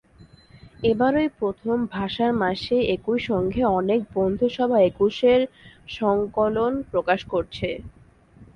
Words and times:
এবারই 0.83 1.27
প্রথম 1.39 1.77
ভাষার 1.93 2.31
মাসে 2.41 2.75
একই 2.95 3.19
সঙ্গে 3.29 3.61
অনেক 3.79 4.01
বন্ধুসভা 4.15 4.77
একুশের 4.89 5.41
সংকলন 5.97 6.71
প্রকাশ 6.91 7.19
করছে। 7.33 7.69